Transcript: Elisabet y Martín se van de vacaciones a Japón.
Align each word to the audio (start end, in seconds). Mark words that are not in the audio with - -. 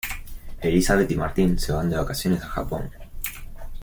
Elisabet 0.63 1.11
y 1.11 1.15
Martín 1.15 1.59
se 1.59 1.71
van 1.73 1.91
de 1.91 1.97
vacaciones 1.97 2.41
a 2.41 2.47
Japón. 2.47 2.89